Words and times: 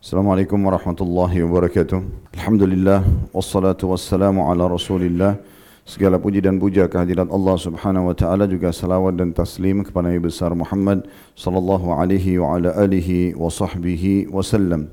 Assalamualaikum 0.00 0.56
warahmatullahi 0.56 1.44
wabarakatuh. 1.44 2.32
Alhamdulillah 2.32 3.04
wassalatu 3.36 3.92
wassalamu 3.92 4.48
ala 4.48 4.64
Rasulillah. 4.64 5.36
Segala 5.84 6.16
puji 6.16 6.40
dan 6.40 6.56
puja 6.56 6.88
kehadirat 6.88 7.28
Allah 7.28 7.60
Subhanahu 7.60 8.08
wa 8.08 8.16
taala 8.16 8.48
juga 8.48 8.72
salawat 8.72 9.20
dan 9.20 9.36
taslim 9.36 9.84
kepada 9.84 10.08
Nabi 10.08 10.24
besar 10.24 10.56
Muhammad 10.56 11.04
sallallahu 11.36 11.92
alaihi 11.92 12.40
wa 12.40 12.56
ala 12.56 12.72
alihi 12.80 13.36
wa 13.36 13.52
sahbihi 13.52 14.32
wasallam. 14.32 14.88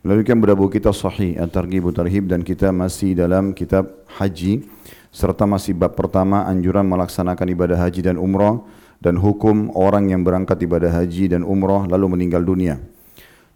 Melalui 0.00 0.24
berdabu 0.24 0.72
kita 0.72 0.88
sahih 0.88 1.36
At-Targhib 1.36 1.92
Tarhib 1.92 2.24
dan 2.24 2.40
kita 2.40 2.72
masih 2.72 3.12
dalam 3.12 3.52
kitab 3.52 4.08
haji 4.16 4.64
serta 5.12 5.44
masih 5.44 5.76
bab 5.76 5.92
pertama 5.92 6.48
anjuran 6.48 6.88
melaksanakan 6.88 7.44
ibadah 7.52 7.76
haji 7.76 8.08
dan 8.08 8.16
umrah 8.16 8.64
dan 9.04 9.20
hukum 9.20 9.68
orang 9.76 10.08
yang 10.08 10.24
berangkat 10.24 10.56
ibadah 10.64 10.96
haji 10.96 11.28
dan 11.28 11.44
umrah 11.44 11.84
lalu 11.84 12.16
meninggal 12.16 12.40
dunia. 12.40 12.95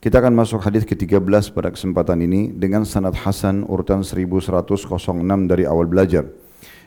Kita 0.01 0.17
akan 0.17 0.32
masuk 0.32 0.64
hadis 0.64 0.89
ke-13 0.89 1.53
pada 1.53 1.69
kesempatan 1.69 2.25
ini 2.25 2.49
dengan 2.57 2.89
sanad 2.89 3.13
Hasan 3.21 3.68
urutan 3.68 4.00
1106 4.00 4.41
dari 5.45 5.68
awal 5.68 5.85
belajar. 5.85 6.25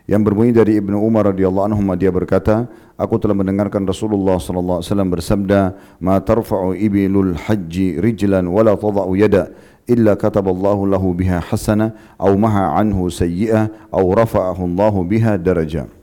Yang 0.09 0.21
berbunyi 0.26 0.49
dari 0.49 0.81
Ibnu 0.81 0.98
Umar 0.98 1.30
radhiyallahu 1.30 1.70
anhu 1.70 1.94
dia 1.94 2.09
berkata, 2.09 2.66
aku 2.98 3.21
telah 3.21 3.38
mendengarkan 3.38 3.85
Rasulullah 3.85 4.41
sallallahu 4.41 4.81
alaihi 4.81 4.90
wasallam 4.90 5.09
bersabda, 5.13 5.59
"Ma 6.02 6.18
tarfa'u 6.26 6.73
ibilul 6.73 7.38
haji 7.38 8.02
rijlan 8.02 8.49
wa 8.49 8.66
la 8.66 8.73
tada'u 8.73 9.13
yada 9.13 9.54
illa 9.85 10.18
kataballahu 10.18 10.90
lahu 10.90 11.13
biha 11.13 11.38
hasana 11.38 11.93
aw 12.18 12.34
maha 12.34 12.82
anhu 12.82 13.13
sayyi'ah 13.13 13.93
aw 13.93 14.05
rafa'ahu 14.09 14.73
Allahu 14.73 15.05
biha 15.05 15.38
darajah." 15.38 16.02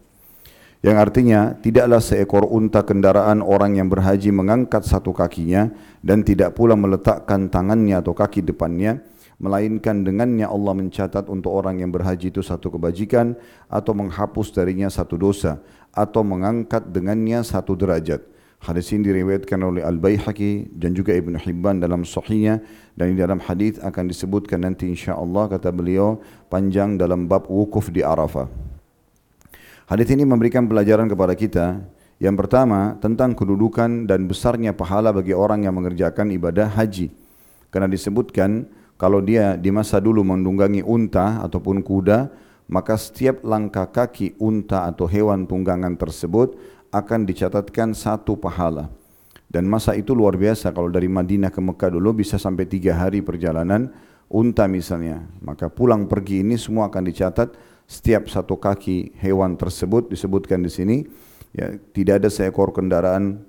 Yang 0.81 0.97
artinya 0.97 1.41
tidaklah 1.61 2.01
seekor 2.01 2.49
unta 2.49 2.81
kendaraan 2.81 3.45
orang 3.45 3.77
yang 3.77 3.93
berhaji 3.93 4.33
mengangkat 4.33 4.81
satu 4.81 5.13
kakinya 5.13 5.69
dan 6.01 6.25
tidak 6.25 6.57
pula 6.57 6.73
meletakkan 6.73 7.53
tangannya 7.53 8.01
atau 8.01 8.17
kaki 8.17 8.41
depannya 8.41 9.05
melainkan 9.41 10.05
dengannya 10.05 10.49
Allah 10.49 10.77
mencatat 10.77 11.29
untuk 11.33 11.53
orang 11.53 11.81
yang 11.81 11.93
berhaji 11.93 12.29
itu 12.33 12.45
satu 12.45 12.73
kebajikan 12.73 13.37
atau 13.73 13.97
menghapus 13.97 14.53
darinya 14.53 14.93
satu 14.93 15.17
dosa 15.17 15.61
atau 15.93 16.21
mengangkat 16.25 16.89
dengannya 16.89 17.41
satu 17.45 17.77
derajat. 17.77 18.25
Hadis 18.61 18.93
ini 18.93 19.09
diriwayatkan 19.09 19.57
oleh 19.57 19.81
Al-Baihaqi 19.81 20.77
dan 20.77 20.93
juga 20.93 21.17
Ibn 21.17 21.41
Hibban 21.41 21.81
dalam 21.81 22.05
sahihnya 22.05 22.61
dan 22.93 23.13
di 23.13 23.17
dalam 23.17 23.41
hadis 23.41 23.81
akan 23.81 24.05
disebutkan 24.05 24.61
nanti 24.61 24.85
insya-Allah 24.85 25.49
kata 25.57 25.73
beliau 25.73 26.21
panjang 26.53 27.01
dalam 27.01 27.25
bab 27.25 27.49
wukuf 27.49 27.89
di 27.89 28.05
Arafah. 28.05 28.70
Hadis 29.91 30.07
ini 30.15 30.23
memberikan 30.23 30.71
pelajaran 30.71 31.11
kepada 31.11 31.35
kita 31.35 31.83
yang 32.23 32.39
pertama 32.39 32.95
tentang 33.03 33.35
kedudukan 33.35 34.07
dan 34.07 34.31
besarnya 34.31 34.71
pahala 34.71 35.11
bagi 35.11 35.35
orang 35.35 35.67
yang 35.67 35.75
mengerjakan 35.75 36.31
ibadah 36.31 36.71
haji. 36.71 37.11
Karena 37.75 37.91
disebutkan 37.91 38.71
kalau 38.95 39.19
dia 39.19 39.59
di 39.59 39.75
masa 39.75 39.99
dulu 39.99 40.23
menunggangi 40.23 40.87
unta 40.87 41.43
ataupun 41.43 41.83
kuda, 41.83 42.31
maka 42.71 42.95
setiap 42.95 43.43
langkah 43.43 43.91
kaki 43.91 44.39
unta 44.39 44.87
atau 44.87 45.11
hewan 45.11 45.51
tunggangan 45.51 45.99
tersebut 45.99 46.55
akan 46.95 47.27
dicatatkan 47.27 47.91
satu 47.91 48.39
pahala. 48.39 48.95
Dan 49.51 49.67
masa 49.67 49.99
itu 49.99 50.15
luar 50.15 50.39
biasa 50.39 50.71
kalau 50.71 50.87
dari 50.87 51.11
Madinah 51.11 51.51
ke 51.51 51.59
Mekah 51.59 51.99
dulu 51.99 52.23
bisa 52.23 52.39
sampai 52.39 52.63
tiga 52.71 52.95
hari 52.95 53.27
perjalanan 53.27 53.91
unta 54.31 54.71
misalnya. 54.71 55.27
Maka 55.43 55.67
pulang 55.67 56.07
pergi 56.07 56.47
ini 56.47 56.55
semua 56.55 56.87
akan 56.87 57.03
dicatat 57.11 57.59
setiap 57.91 58.31
satu 58.31 58.55
kaki 58.55 59.19
hewan 59.19 59.59
tersebut 59.59 60.07
disebutkan 60.15 60.63
di 60.63 60.71
sini 60.71 60.97
ya 61.51 61.75
tidak 61.91 62.23
ada 62.23 62.31
seekor 62.31 62.71
kendaraan 62.71 63.43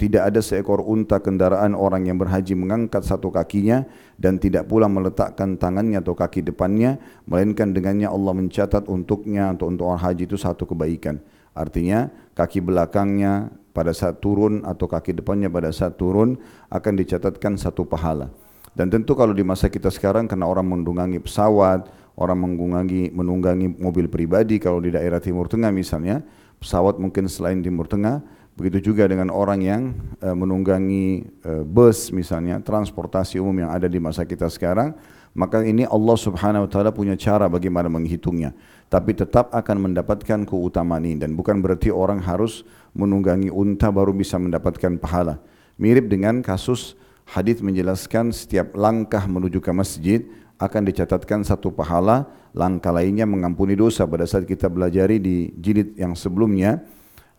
tidak 0.00 0.32
ada 0.32 0.40
seekor 0.40 0.80
unta 0.82 1.20
kendaraan 1.20 1.76
orang 1.76 2.08
yang 2.08 2.16
berhaji 2.16 2.56
mengangkat 2.56 3.04
satu 3.04 3.28
kakinya 3.28 3.84
dan 4.18 4.40
tidak 4.40 4.66
pula 4.66 4.90
meletakkan 4.90 5.60
tangannya 5.60 6.00
atau 6.00 6.16
kaki 6.16 6.42
depannya 6.42 6.98
melainkan 7.28 7.70
dengannya 7.76 8.10
Allah 8.10 8.32
mencatat 8.34 8.88
untuknya 8.90 9.54
atau 9.54 9.70
untuk 9.70 9.92
orang 9.92 10.02
haji 10.02 10.26
itu 10.26 10.34
satu 10.40 10.66
kebaikan. 10.66 11.22
Artinya 11.54 12.10
kaki 12.34 12.58
belakangnya 12.58 13.54
pada 13.70 13.94
saat 13.94 14.18
turun 14.18 14.66
atau 14.66 14.90
kaki 14.90 15.14
depannya 15.14 15.46
pada 15.46 15.70
saat 15.70 15.94
turun 15.94 16.42
akan 16.74 16.92
dicatatkan 16.98 17.54
satu 17.54 17.86
pahala. 17.86 18.34
Dan 18.74 18.90
tentu 18.90 19.14
kalau 19.14 19.30
di 19.30 19.46
masa 19.46 19.70
kita 19.70 19.86
sekarang 19.94 20.26
karena 20.26 20.50
orang 20.50 20.66
mendungangi 20.66 21.22
pesawat 21.22 21.86
orang 22.14 22.38
menunggangi, 22.46 23.10
menunggangi 23.10 23.74
mobil 23.78 24.06
pribadi 24.06 24.62
kalau 24.62 24.78
di 24.78 24.94
daerah 24.94 25.18
Timur 25.18 25.50
Tengah 25.50 25.74
misalnya, 25.74 26.22
pesawat 26.62 26.98
mungkin 27.02 27.26
selain 27.26 27.58
Timur 27.60 27.90
Tengah, 27.90 28.22
begitu 28.54 28.94
juga 28.94 29.10
dengan 29.10 29.34
orang 29.34 29.60
yang 29.62 29.82
uh, 30.22 30.34
menunggangi 30.34 31.26
uh, 31.42 31.62
bus 31.66 32.14
misalnya, 32.14 32.62
transportasi 32.62 33.42
umum 33.42 33.66
yang 33.66 33.70
ada 33.74 33.90
di 33.90 33.98
masa 33.98 34.22
kita 34.22 34.46
sekarang, 34.46 34.94
maka 35.34 35.66
ini 35.66 35.82
Allah 35.90 36.14
Subhanahu 36.14 36.64
wa 36.64 36.70
taala 36.70 36.94
punya 36.94 37.18
cara 37.18 37.50
bagaimana 37.50 37.90
menghitungnya. 37.90 38.54
Tapi 38.86 39.10
tetap 39.18 39.50
akan 39.50 39.90
mendapatkan 39.90 40.46
keutamaan 40.46 41.02
ini 41.02 41.18
dan 41.18 41.34
bukan 41.34 41.58
berarti 41.58 41.90
orang 41.90 42.22
harus 42.22 42.62
menunggangi 42.94 43.50
unta 43.50 43.90
baru 43.90 44.14
bisa 44.14 44.38
mendapatkan 44.38 45.02
pahala. 45.02 45.42
Mirip 45.74 46.06
dengan 46.06 46.38
kasus 46.38 46.94
hadis 47.26 47.58
menjelaskan 47.58 48.30
setiap 48.30 48.78
langkah 48.78 49.26
menuju 49.26 49.58
ke 49.58 49.74
masjid 49.74 50.22
akan 50.58 50.82
dicatatkan 50.86 51.42
satu 51.42 51.74
pahala, 51.74 52.26
langkah 52.54 52.94
lainnya 52.94 53.26
mengampuni 53.26 53.74
dosa. 53.74 54.06
Pada 54.06 54.24
saat 54.24 54.46
kita 54.46 54.70
belajari 54.70 55.18
di 55.18 55.50
jilid 55.58 55.98
yang 55.98 56.14
sebelumnya, 56.14 56.82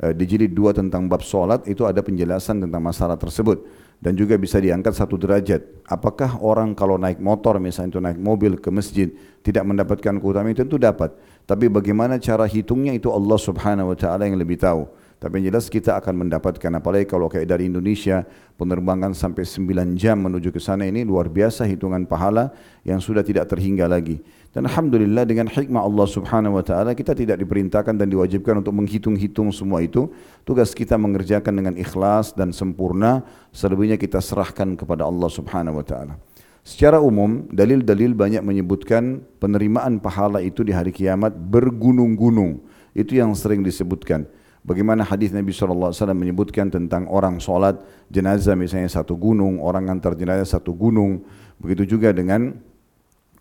eh, 0.03 0.11
di 0.11 0.25
jilid 0.27 0.51
dua 0.51 0.75
tentang 0.75 1.07
bab 1.07 1.23
solat 1.23 1.63
itu 1.67 1.87
ada 1.87 2.03
penjelasan 2.03 2.67
tentang 2.67 2.81
masalah 2.83 3.15
tersebut 3.15 3.63
dan 4.03 4.13
juga 4.13 4.35
bisa 4.35 4.59
diangkat 4.59 4.91
satu 4.91 5.15
derajat. 5.15 5.63
Apakah 5.87 6.37
orang 6.43 6.75
kalau 6.75 6.99
naik 6.99 7.23
motor 7.23 7.57
misalnya 7.63 7.95
itu 7.95 8.01
naik 8.03 8.19
mobil 8.19 8.59
ke 8.59 8.67
masjid 8.67 9.07
tidak 9.39 9.63
mendapatkan 9.63 10.19
keutamaan 10.19 10.57
tentu 10.57 10.75
dapat. 10.75 11.15
Tapi 11.45 11.71
bagaimana 11.71 12.19
cara 12.19 12.43
hitungnya 12.49 12.91
itu 12.91 13.07
Allah 13.13 13.39
Subhanahu 13.39 13.93
wa 13.93 13.97
taala 13.97 14.27
yang 14.27 14.35
lebih 14.35 14.59
tahu. 14.59 14.89
Tapi 15.15 15.39
yang 15.39 15.55
jelas 15.55 15.71
kita 15.71 15.95
akan 15.95 16.27
mendapatkan 16.27 16.71
apalagi 16.75 17.07
kalau 17.07 17.31
kayak 17.31 17.47
dari 17.47 17.71
Indonesia 17.71 18.27
penerbangan 18.59 19.15
sampai 19.15 19.47
9 19.47 19.95
jam 19.95 20.19
menuju 20.19 20.51
ke 20.51 20.59
sana 20.59 20.83
ini 20.83 21.07
luar 21.07 21.31
biasa 21.31 21.63
hitungan 21.63 22.03
pahala 22.03 22.51
yang 22.83 22.99
sudah 22.99 23.23
tidak 23.23 23.47
terhingga 23.47 23.87
lagi. 23.87 24.19
Dan 24.51 24.67
alhamdulillah 24.67 25.23
dengan 25.27 25.47
hikmah 25.51 25.83
Allah 25.83 26.07
Subhanahu 26.07 26.59
wa 26.59 26.63
taala 26.63 26.91
kita 26.95 27.11
tidak 27.11 27.39
diperintahkan 27.39 27.95
dan 27.95 28.07
diwajibkan 28.07 28.59
untuk 28.59 28.75
menghitung-hitung 28.75 29.51
semua 29.55 29.83
itu. 29.83 30.11
Tugas 30.43 30.71
kita 30.71 30.99
mengerjakan 30.99 31.51
dengan 31.63 31.75
ikhlas 31.75 32.31
dan 32.31 32.55
sempurna, 32.55 33.23
selebihnya 33.51 33.99
kita 33.99 34.19
serahkan 34.19 34.79
kepada 34.79 35.07
Allah 35.07 35.27
Subhanahu 35.31 35.79
wa 35.79 35.85
taala. 35.87 36.15
Secara 36.65 36.97
umum, 36.97 37.45
dalil-dalil 37.53 38.17
banyak 38.17 38.41
menyebutkan 38.41 39.21
penerimaan 39.37 40.01
pahala 40.01 40.41
itu 40.41 40.65
di 40.65 40.73
hari 40.73 40.89
kiamat 40.89 41.37
bergunung-gunung. 41.37 42.63
Itu 42.95 43.21
yang 43.21 43.37
sering 43.37 43.61
disebutkan. 43.61 44.25
Bagaimana 44.65 45.05
hadis 45.05 45.29
Nabi 45.29 45.53
SAW 45.53 45.93
menyebutkan 46.17 46.73
tentang 46.73 47.05
orang 47.05 47.37
solat 47.37 47.77
jenazah 48.09 48.57
misalnya 48.57 48.89
satu 48.89 49.13
gunung, 49.13 49.61
orang 49.61 49.93
antar 49.93 50.17
jenazah 50.17 50.57
satu 50.57 50.73
gunung. 50.73 51.21
Begitu 51.61 51.95
juga 51.95 52.09
dengan 52.09 52.49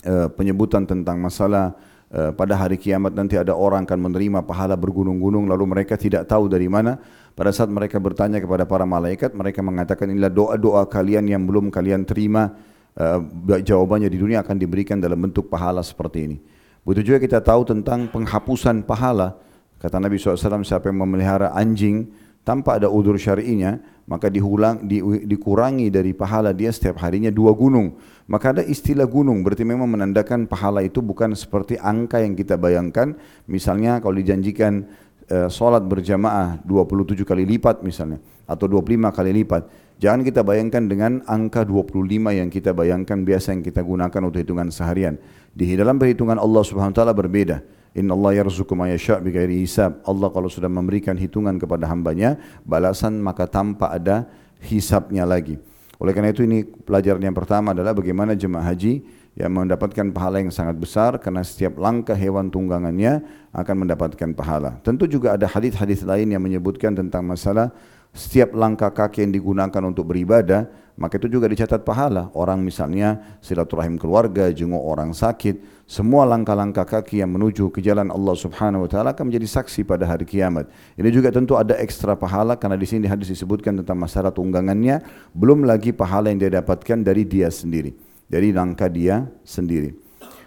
uh, 0.04 0.28
penyebutan 0.28 0.84
tentang 0.84 1.16
masalah 1.16 1.72
uh, 2.12 2.28
pada 2.36 2.60
hari 2.60 2.76
kiamat 2.76 3.16
nanti 3.16 3.40
ada 3.40 3.56
orang 3.56 3.88
akan 3.88 4.12
menerima 4.12 4.44
pahala 4.44 4.76
bergunung-gunung 4.76 5.48
lalu 5.48 5.64
mereka 5.64 5.96
tidak 5.96 6.28
tahu 6.28 6.44
dari 6.44 6.68
mana. 6.68 7.00
Pada 7.32 7.56
saat 7.56 7.72
mereka 7.72 7.96
bertanya 7.96 8.36
kepada 8.36 8.68
para 8.68 8.84
malaikat, 8.84 9.32
mereka 9.32 9.64
mengatakan 9.64 10.12
inilah 10.12 10.28
doa-doa 10.28 10.84
kalian 10.92 11.24
yang 11.24 11.48
belum 11.48 11.72
kalian 11.72 12.04
terima. 12.04 12.52
Uh, 12.94 13.24
jawabannya 13.64 14.12
di 14.12 14.20
dunia 14.20 14.44
akan 14.44 14.60
diberikan 14.60 15.00
dalam 15.00 15.16
bentuk 15.24 15.48
pahala 15.48 15.80
seperti 15.80 16.18
ini. 16.20 16.36
Begitu 16.84 17.16
juga 17.16 17.18
kita 17.24 17.40
tahu 17.40 17.64
tentang 17.64 18.12
penghapusan 18.12 18.84
pahala. 18.84 19.40
Kata 19.84 20.00
Nabi 20.00 20.16
SAW, 20.16 20.64
siapa 20.64 20.88
yang 20.88 21.04
memelihara 21.04 21.52
anjing 21.52 22.08
tanpa 22.40 22.80
ada 22.80 22.88
udur 22.88 23.20
syari'inya, 23.20 23.76
maka 24.08 24.32
diulang, 24.32 24.88
di, 24.88 25.04
dikurangi 25.28 25.92
dari 25.92 26.16
pahala 26.16 26.56
dia 26.56 26.72
setiap 26.72 27.04
harinya 27.04 27.28
dua 27.28 27.52
gunung. 27.52 28.00
Maka 28.24 28.56
ada 28.56 28.62
istilah 28.64 29.04
gunung, 29.04 29.44
berarti 29.44 29.60
memang 29.60 29.84
menandakan 29.84 30.48
pahala 30.48 30.80
itu 30.80 31.04
bukan 31.04 31.36
seperti 31.36 31.76
angka 31.76 32.24
yang 32.24 32.32
kita 32.32 32.56
bayangkan. 32.56 33.12
Misalnya 33.44 34.00
kalau 34.00 34.16
dijanjikan 34.16 34.88
uh, 35.28 35.52
solat 35.52 35.84
berjamaah 35.84 36.64
27 36.64 37.20
kali 37.20 37.44
lipat 37.44 37.84
misalnya, 37.84 38.24
atau 38.48 38.64
25 38.64 38.88
kali 39.12 39.44
lipat. 39.44 39.68
Jangan 40.00 40.24
kita 40.24 40.40
bayangkan 40.40 40.88
dengan 40.88 41.20
angka 41.28 41.60
25 41.60 42.08
yang 42.32 42.48
kita 42.48 42.72
bayangkan 42.72 43.20
biasa 43.20 43.52
yang 43.52 43.60
kita 43.60 43.84
gunakan 43.84 44.20
untuk 44.24 44.40
hitungan 44.40 44.72
seharian. 44.72 45.20
Di 45.52 45.68
dalam 45.76 46.00
perhitungan 46.00 46.40
Allah 46.40 46.64
Subhanahu 46.64 46.96
wa 46.96 46.98
taala 47.04 47.12
berbeda. 47.12 47.83
Inna 47.94 48.18
Allah 48.18 48.42
yarzuku 48.42 48.74
ma 48.74 48.90
yasha' 48.90 49.22
bighairi 49.22 49.62
hisab. 49.62 50.02
Allah 50.02 50.28
kalau 50.34 50.50
sudah 50.50 50.66
memberikan 50.66 51.14
hitungan 51.14 51.54
kepada 51.62 51.86
hambanya, 51.86 52.34
balasan 52.66 53.22
maka 53.22 53.46
tanpa 53.46 53.94
ada 53.94 54.26
hisabnya 54.58 55.22
lagi. 55.22 55.62
Oleh 56.02 56.10
karena 56.10 56.34
itu 56.34 56.42
ini 56.42 56.66
pelajaran 56.66 57.22
yang 57.22 57.36
pertama 57.38 57.70
adalah 57.70 57.94
bagaimana 57.94 58.34
jemaah 58.34 58.66
haji 58.66 59.06
yang 59.38 59.50
mendapatkan 59.50 60.10
pahala 60.10 60.42
yang 60.42 60.50
sangat 60.50 60.78
besar 60.78 61.18
karena 61.22 61.42
setiap 61.46 61.78
langkah 61.78 62.14
hewan 62.14 62.50
tunggangannya 62.50 63.22
akan 63.54 63.86
mendapatkan 63.86 64.30
pahala. 64.34 64.78
Tentu 64.82 65.06
juga 65.06 65.38
ada 65.38 65.46
hadis-hadis 65.46 66.02
lain 66.02 66.34
yang 66.34 66.42
menyebutkan 66.42 66.94
tentang 66.98 67.22
masalah 67.22 67.70
setiap 68.14 68.54
langkah 68.54 68.90
kaki 68.94 69.26
yang 69.26 69.34
digunakan 69.34 69.82
untuk 69.86 70.10
beribadah 70.10 70.70
maka 70.94 71.18
itu 71.18 71.26
juga 71.26 71.50
dicatat 71.50 71.82
pahala. 71.82 72.30
Orang 72.34 72.62
misalnya 72.62 73.38
silaturahim 73.42 73.98
keluarga, 73.98 74.50
jenguk 74.54 74.82
orang 74.82 75.10
sakit, 75.10 75.84
semua 75.84 76.24
langkah-langkah 76.24 76.86
kaki 76.86 77.20
yang 77.20 77.34
menuju 77.34 77.68
ke 77.74 77.82
jalan 77.82 78.08
Allah 78.08 78.34
Subhanahu 78.38 78.86
wa 78.86 78.90
taala 78.90 79.12
akan 79.12 79.28
menjadi 79.28 79.60
saksi 79.60 79.84
pada 79.84 80.06
hari 80.06 80.24
kiamat. 80.24 80.70
Ini 80.94 81.08
juga 81.10 81.34
tentu 81.34 81.58
ada 81.58 81.76
ekstra 81.76 82.14
pahala 82.14 82.54
karena 82.56 82.78
di 82.78 82.86
sini 82.86 83.04
hadis 83.10 83.28
disebutkan 83.34 83.82
tentang 83.82 83.98
masalah 83.98 84.30
tunggangannya, 84.30 85.02
belum 85.34 85.66
lagi 85.66 85.90
pahala 85.92 86.30
yang 86.30 86.40
dia 86.40 86.52
dapatkan 86.62 87.02
dari 87.02 87.26
dia 87.26 87.50
sendiri, 87.50 87.92
dari 88.30 88.54
langkah 88.54 88.88
dia 88.88 89.28
sendiri. 89.42 90.04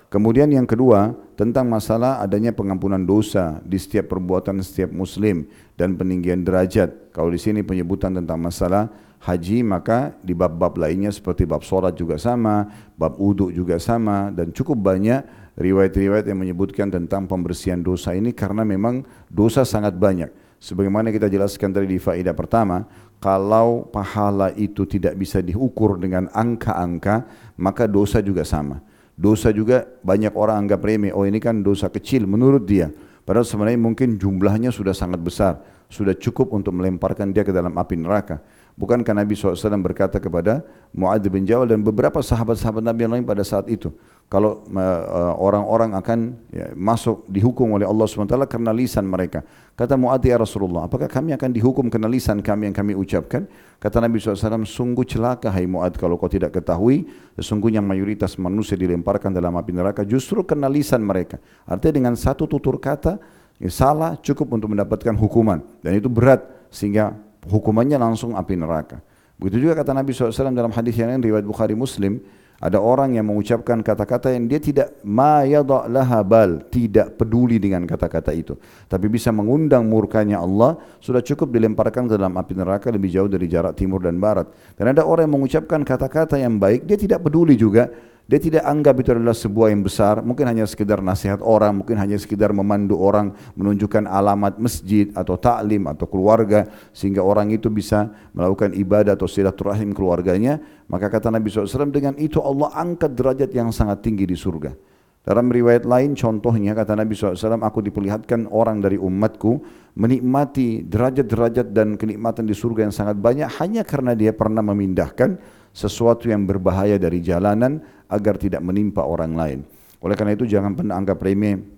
Kemudian 0.08 0.48
yang 0.48 0.64
kedua 0.64 1.12
tentang 1.36 1.68
masalah 1.68 2.24
adanya 2.24 2.56
pengampunan 2.56 3.04
dosa 3.04 3.60
di 3.68 3.76
setiap 3.76 4.16
perbuatan 4.16 4.64
setiap 4.64 4.88
muslim 4.96 5.44
dan 5.76 6.00
peninggian 6.00 6.48
derajat. 6.48 7.07
Kalau 7.18 7.34
di 7.34 7.42
sini 7.42 7.66
penyebutan 7.66 8.14
tentang 8.14 8.38
masalah 8.38 8.94
haji 9.26 9.66
maka 9.66 10.14
di 10.22 10.38
bab-bab 10.38 10.78
lainnya 10.78 11.10
seperti 11.10 11.50
bab 11.50 11.66
solat 11.66 11.98
juga 11.98 12.22
sama, 12.22 12.70
bab 12.94 13.18
uduk 13.18 13.50
juga 13.50 13.82
sama 13.82 14.30
dan 14.30 14.54
cukup 14.54 14.78
banyak 14.78 15.26
riwayat-riwayat 15.58 16.30
yang 16.30 16.38
menyebutkan 16.38 16.94
tentang 16.94 17.26
pembersihan 17.26 17.82
dosa 17.82 18.14
ini 18.14 18.30
karena 18.38 18.62
memang 18.62 19.02
dosa 19.34 19.66
sangat 19.66 19.98
banyak. 19.98 20.30
Sebagaimana 20.62 21.10
kita 21.10 21.26
jelaskan 21.26 21.74
tadi 21.74 21.90
di 21.90 21.98
faedah 21.98 22.38
pertama, 22.38 22.86
kalau 23.18 23.90
pahala 23.90 24.54
itu 24.54 24.86
tidak 24.86 25.18
bisa 25.18 25.42
diukur 25.42 25.98
dengan 25.98 26.30
angka-angka, 26.30 27.26
maka 27.58 27.90
dosa 27.90 28.22
juga 28.22 28.46
sama. 28.46 28.78
Dosa 29.18 29.50
juga 29.50 29.90
banyak 30.06 30.38
orang 30.38 30.66
anggap 30.66 30.86
remeh. 30.86 31.10
Oh 31.10 31.26
ini 31.26 31.42
kan 31.42 31.66
dosa 31.66 31.90
kecil 31.90 32.30
menurut 32.30 32.62
dia. 32.70 32.94
Padahal 33.26 33.50
sebenarnya 33.50 33.82
mungkin 33.82 34.22
jumlahnya 34.22 34.70
sudah 34.70 34.94
sangat 34.94 35.18
besar. 35.18 35.58
Sudah 35.88 36.16
cukup 36.16 36.52
untuk 36.52 36.76
melemparkan 36.76 37.32
dia 37.32 37.48
ke 37.48 37.56
dalam 37.56 37.72
api 37.80 37.96
neraka. 37.96 38.44
Bukankah 38.78 39.10
Nabi 39.10 39.34
SAW 39.34 39.58
berkata 39.82 40.22
kepada 40.22 40.62
Mu'ad 40.94 41.26
bin 41.34 41.50
Jawal 41.50 41.74
dan 41.74 41.82
beberapa 41.82 42.22
sahabat-sahabat 42.22 42.86
Nabi 42.86 43.10
yang 43.10 43.14
lain 43.18 43.26
pada 43.26 43.42
saat 43.42 43.66
itu. 43.74 43.90
Kalau 44.30 44.68
uh, 44.70 45.34
orang-orang 45.40 45.98
akan 45.98 46.38
ya, 46.54 46.70
masuk 46.78 47.26
dihukum 47.26 47.74
oleh 47.74 47.90
Allah 47.90 48.06
SWT 48.06 48.38
karena 48.46 48.70
lisan 48.76 49.10
mereka. 49.10 49.42
Kata 49.74 49.98
Mu'ad 49.98 50.22
ya 50.22 50.38
Rasulullah, 50.38 50.86
apakah 50.86 51.10
kami 51.10 51.34
akan 51.34 51.50
dihukum 51.56 51.90
karena 51.90 52.06
lisan 52.06 52.44
kami 52.44 52.70
yang 52.70 52.76
kami 52.76 52.94
ucapkan? 52.94 53.50
Kata 53.82 53.98
Nabi 53.98 54.22
SAW, 54.22 54.68
sungguh 54.68 55.08
celaka 55.10 55.50
hai 55.50 55.66
Mu'ad 55.66 55.98
kalau 55.98 56.20
kau 56.22 56.30
tidak 56.30 56.54
ketahui. 56.54 57.10
Sesungguhnya 57.34 57.82
mayoritas 57.82 58.38
manusia 58.38 58.78
dilemparkan 58.78 59.34
dalam 59.34 59.58
api 59.58 59.74
neraka 59.74 60.06
justru 60.06 60.46
karena 60.46 60.70
lisan 60.70 61.02
mereka. 61.02 61.42
Artinya 61.66 61.98
dengan 61.98 62.14
satu 62.14 62.46
tutur 62.46 62.78
kata, 62.78 63.18
salah 63.66 64.14
cukup 64.22 64.62
untuk 64.62 64.70
mendapatkan 64.78 65.18
hukuman. 65.18 65.66
Dan 65.82 65.98
itu 65.98 66.06
berat 66.06 66.46
sehingga 66.70 67.18
hukumannya 67.50 67.98
langsung 67.98 68.38
api 68.38 68.54
neraka. 68.54 69.02
Begitu 69.38 69.70
juga 69.70 69.82
kata 69.82 69.94
Nabi 69.94 70.14
SAW 70.14 70.54
dalam 70.54 70.74
hadis 70.74 70.98
yang 70.98 71.14
lain 71.14 71.22
riwayat 71.22 71.46
Bukhari 71.46 71.78
Muslim, 71.78 72.22
ada 72.58 72.82
orang 72.82 73.14
yang 73.14 73.30
mengucapkan 73.30 73.86
kata-kata 73.86 74.34
yang 74.34 74.50
dia 74.50 74.58
tidak 74.58 74.98
ma 75.06 75.46
yada 75.46 75.86
laha 75.86 76.26
bal, 76.26 76.66
tidak 76.74 77.14
peduli 77.14 77.62
dengan 77.62 77.86
kata-kata 77.86 78.34
itu. 78.34 78.58
Tapi 78.90 79.06
bisa 79.14 79.30
mengundang 79.30 79.86
murkanya 79.86 80.42
Allah, 80.42 80.74
sudah 80.98 81.22
cukup 81.22 81.54
dilemparkan 81.54 82.10
ke 82.10 82.18
dalam 82.18 82.34
api 82.34 82.58
neraka 82.58 82.90
lebih 82.90 83.14
jauh 83.14 83.30
dari 83.30 83.46
jarak 83.46 83.78
timur 83.78 84.02
dan 84.02 84.18
barat. 84.18 84.50
Dan 84.74 84.90
ada 84.90 85.06
orang 85.06 85.30
yang 85.30 85.38
mengucapkan 85.38 85.86
kata-kata 85.86 86.42
yang 86.42 86.58
baik, 86.58 86.90
dia 86.90 86.98
tidak 86.98 87.22
peduli 87.22 87.54
juga 87.54 87.94
dia 88.28 88.44
tidak 88.44 88.68
anggap 88.68 89.00
itu 89.00 89.16
adalah 89.16 89.32
sebuah 89.32 89.72
yang 89.72 89.88
besar, 89.88 90.20
mungkin 90.20 90.52
hanya 90.52 90.68
sekedar 90.68 91.00
nasihat 91.00 91.40
orang, 91.40 91.80
mungkin 91.80 91.96
hanya 91.96 92.20
sekedar 92.20 92.52
memandu 92.52 93.00
orang, 93.00 93.32
menunjukkan 93.56 94.04
alamat 94.04 94.60
masjid 94.60 95.08
atau 95.16 95.40
taklim 95.40 95.88
atau 95.88 96.04
keluarga 96.12 96.68
sehingga 96.92 97.24
orang 97.24 97.56
itu 97.56 97.72
bisa 97.72 98.12
melakukan 98.36 98.76
ibadah 98.76 99.16
atau 99.16 99.32
silaturahim 99.32 99.96
keluarganya. 99.96 100.60
Maka 100.92 101.08
kata 101.08 101.32
Nabi 101.32 101.48
SAW 101.48 101.88
dengan 101.88 102.20
itu 102.20 102.44
Allah 102.44 102.68
angkat 102.76 103.16
derajat 103.16 103.48
yang 103.56 103.72
sangat 103.72 104.04
tinggi 104.04 104.28
di 104.28 104.36
surga. 104.36 104.76
Dalam 105.24 105.48
riwayat 105.48 105.88
lain 105.88 106.16
contohnya 106.16 106.72
kata 106.72 107.00
Nabi 107.00 107.16
SAW, 107.16 107.64
aku 107.64 107.80
diperlihatkan 107.84 108.48
orang 108.52 108.84
dari 108.84 108.96
umatku 108.96 109.60
menikmati 109.96 110.84
derajat-derajat 110.84 111.72
dan 111.72 111.96
kenikmatan 111.96 112.44
di 112.44 112.56
surga 112.56 112.88
yang 112.88 112.96
sangat 112.96 113.20
banyak 113.20 113.48
hanya 113.60 113.88
karena 113.88 114.16
dia 114.16 114.32
pernah 114.32 114.64
memindahkan 114.64 115.36
sesuatu 115.76 116.32
yang 116.32 116.48
berbahaya 116.48 116.96
dari 116.96 117.20
jalanan 117.20 117.84
agar 118.08 118.40
tidak 118.40 118.64
menimpa 118.64 119.04
orang 119.04 119.36
lain. 119.36 119.60
Oleh 120.04 120.16
karena 120.16 120.34
itu 120.36 120.48
jangan 120.48 120.74
pernah 120.74 120.96
anggap 120.96 121.20
remeh 121.20 121.78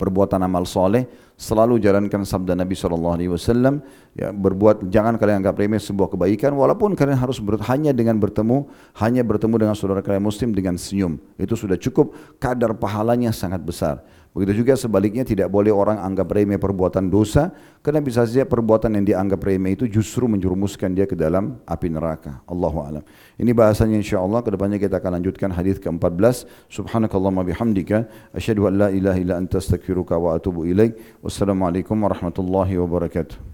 perbuatan 0.00 0.40
amal 0.40 0.64
soleh. 0.64 1.04
Selalu 1.40 1.80
jalankan 1.80 2.20
sabda 2.20 2.52
Nabi 2.52 2.76
SAW 2.76 3.16
ya, 4.12 4.28
berbuat 4.28 4.92
jangan 4.92 5.16
kalian 5.16 5.40
anggap 5.40 5.56
remeh 5.56 5.80
sebuah 5.80 6.12
kebaikan 6.12 6.52
walaupun 6.52 6.92
kalian 6.92 7.16
harus 7.16 7.40
ber, 7.40 7.56
hanya 7.64 7.96
dengan 7.96 8.20
bertemu 8.20 8.68
hanya 9.00 9.24
bertemu 9.24 9.54
dengan 9.56 9.72
saudara 9.72 10.04
kalian 10.04 10.20
muslim 10.20 10.52
dengan 10.52 10.76
senyum. 10.76 11.16
Itu 11.40 11.56
sudah 11.56 11.80
cukup. 11.80 12.12
Kadar 12.36 12.76
pahalanya 12.76 13.32
sangat 13.32 13.64
besar 13.64 14.04
Begitu 14.30 14.62
juga 14.62 14.78
sebaliknya 14.78 15.26
tidak 15.26 15.50
boleh 15.50 15.74
orang 15.74 15.98
anggap 15.98 16.30
remeh 16.30 16.54
perbuatan 16.54 17.10
dosa 17.10 17.50
karena 17.82 17.98
bisa 17.98 18.22
saja 18.22 18.46
perbuatan 18.46 18.94
yang 18.94 19.02
dianggap 19.02 19.42
remeh 19.42 19.74
itu 19.74 19.90
justru 19.90 20.30
menjerumuskan 20.30 20.94
dia 20.94 21.02
ke 21.02 21.18
dalam 21.18 21.58
api 21.66 21.90
neraka. 21.90 22.38
Allahu 22.46 22.78
alam. 22.78 23.02
Ini 23.34 23.50
bahasanya 23.50 23.98
insyaallah 23.98 24.46
kedepannya 24.46 24.78
kita 24.78 25.02
akan 25.02 25.18
lanjutkan 25.18 25.50
hadis 25.50 25.82
ke-14. 25.82 26.46
Subhanakallahumma 26.70 27.42
bihamdika 27.42 28.06
asyhadu 28.30 28.70
an 28.70 28.86
la 28.86 28.88
ilaha 28.94 29.18
illa 29.18 29.34
anta 29.34 29.58
astaghfiruka 29.58 30.14
wa 30.14 30.38
atubu 30.38 30.62
ilaik. 30.62 30.94
Wassalamualaikum 31.26 31.98
warahmatullahi 31.98 32.78
wabarakatuh. 32.78 33.50